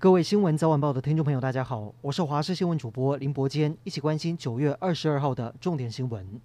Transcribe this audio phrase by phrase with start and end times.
[0.00, 6.40] 各位新闻早晚报的听众朋友，大家好，我是华视新闻主播林伯坚，一起关心九月二十二号的重点新闻。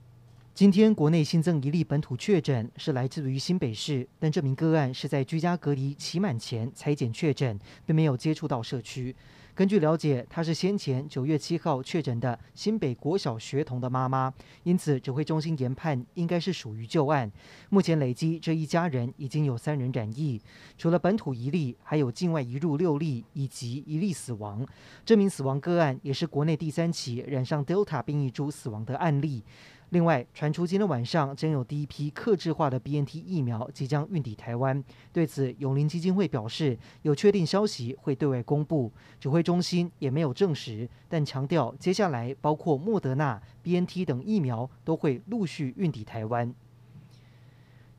[0.55, 9.15] 今天国内新增一例本土确诊，是来自于新北市，但这名个案是在居家隔离期满前采检确诊，并没有接触到社区。
[9.55, 14.33] 根据了解，她是先前九月七号确诊的新北国小学童的妈妈，
[14.63, 17.31] 因此指挥中心研判应该是属于旧案。
[17.69, 20.41] 目前累积这一家人已经有三人染疫，
[20.75, 24.65] 除了本土一例，还有境外移入六例以及一例死亡。
[25.05, 29.43] 这名死亡个案也是国内第三起染上 Delta 变异株死亡的案例。
[29.93, 34.83] 另外，传出今天晚上将有第一批克制化的 BNT 疫苗即将运抵台湾。
[35.11, 46.51] 对此，永林基金会表示，有确定消息会对外公布，指挥中心也没有证实，但强调接下来包括莫德纳、BNT 等疫苗都会陆续运抵台湾。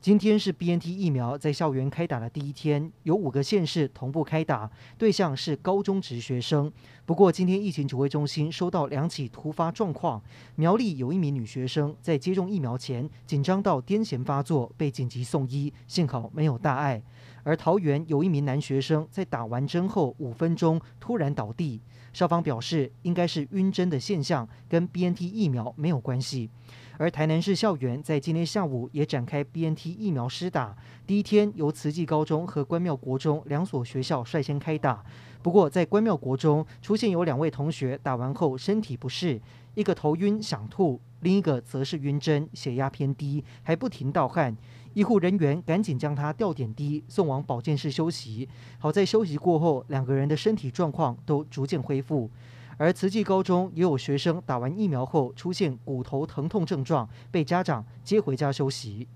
[0.05, 6.71] 今天是 BNT 疫苗在校园开打的第一天，有五个县市同步开打，对象是高中职学生。
[7.07, 10.21] 不过，今天疫情指挥中心收到两起突发状况：
[10.57, 17.01] 苗栗有一名女学生在接种疫苗前紧张到癫痫发作，被紧急送医，幸好没有大碍；
[17.41, 21.81] 而桃园有一名男学生在打完针后五分钟突然倒地，
[22.13, 26.51] 校方表示应该是晕针的现象，跟 BNT 疫苗没有关系。
[26.97, 35.03] 而台南市校园在今天下午也展开 BNT 疫苗施打，第一天由慈济高中和关庙国中两所学校率先开打。
[35.41, 39.39] 不过，在关庙国中出现有两位同学打完后身体不适，
[39.75, 44.55] 一个头晕想吐，另一个则是晕针，血压偏低，还不停盗汗。
[44.93, 48.47] 医护人员赶紧将他吊点滴送往保健室休息。
[48.79, 52.31] 好在休息过后，两个人的身体状况都逐渐恢复。
[52.77, 59.07] 而慈济高中也有学生打完疫苗后出现骨头疼痛症状，被家长接回家休息。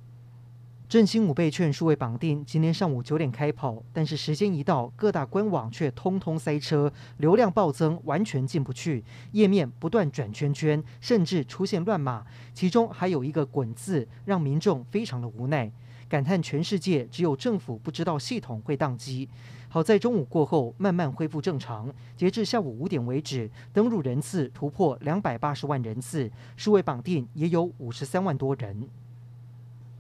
[0.88, 9.04] 振兴五倍券数位绑定，今天上午九点开跑，但是时间一到，各大官网却通通塞车，流量暴增，完全进不去，
[9.34, 12.26] 页面不断转圈圈，甚至出现乱码，
[12.56, 15.72] 其中还有一个“滚”字，让民众非常的无奈。
[16.10, 19.30] 感叹全世界只有政府不知道系统会宕机。
[19.72, 21.94] 好在中午过后慢慢恢复正常。
[22.18, 28.90] 截至下午五点为止，登入人次突破两百八十万人次，数位绑定也有五十三万多人。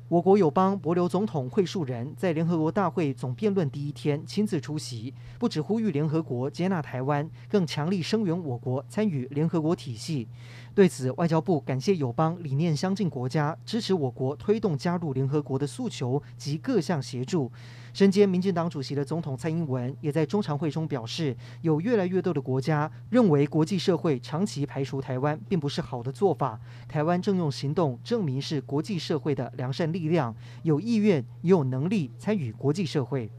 [0.08, 10.28] 我国友邦帛琉总统惠恕仁在联合国大会总辩论第一天亲自出席，不止呼吁联合国接纳台湾，更强力声援我国参与联合国体系。
[10.80, 17.52] 对此，外交部感谢友邦理念相近国家支持我国推动加入联合国的诉求及各项协助。
[17.92, 26.58] 身兼民进党主席的总统蔡英文也在中常会中表示，有越来越多的国家认为国际社会长期排除台湾并不是好的做法，
[26.88, 33.30] 台湾正用行动证明是国际社会的良善力量，有意愿也有能力参与国际社会。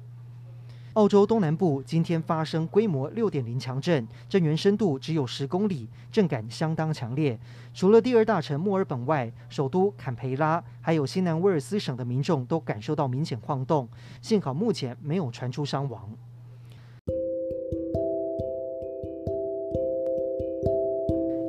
[0.95, 7.39] 澳洲东南部今天发生规模六点零强震，震源深度只有十公里，震感相当强烈。
[7.73, 13.89] 除了第二大城墨尔本外，首都坎培拉还有新南威尔斯省的民众都感受到明显晃动，
[14.21, 16.11] 幸好目前没有传出伤亡。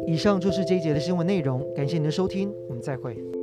[0.06, 3.41] 以上就是这一节的新闻内容，感谢您的收听，我们再会。